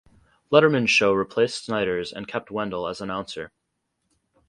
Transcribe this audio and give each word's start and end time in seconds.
Letterman's 0.51 0.89
show 0.89 1.13
replaced 1.13 1.63
Snyder's 1.65 2.11
and 2.11 2.27
kept 2.27 2.49
Wendell 2.49 2.87
as 2.87 3.01
announcer. 3.01 3.51